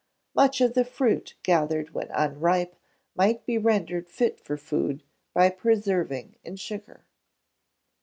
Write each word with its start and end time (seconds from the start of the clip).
Much 0.33 0.61
of 0.61 0.73
the 0.73 0.83
fruit 0.83 1.35
gathered 1.43 1.93
when 1.93 2.09
unripe 2.09 2.75
might 3.15 3.45
be 3.45 3.55
rendered 3.59 4.09
fit 4.09 4.39
for 4.39 4.57
food 4.57 5.03
by 5.31 5.47
preserving 5.47 6.35
in 6.43 6.55
sugar. 6.55 7.05